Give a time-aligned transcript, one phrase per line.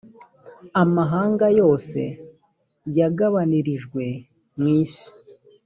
[0.83, 2.01] amahanga yose
[2.97, 4.03] yagabanirijwe
[4.59, 5.07] mu isi